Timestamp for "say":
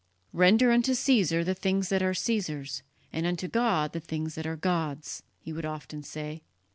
6.01-6.41